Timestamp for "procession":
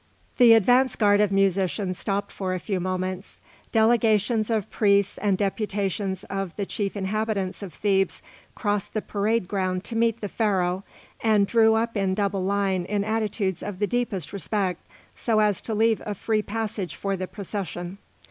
17.27-17.99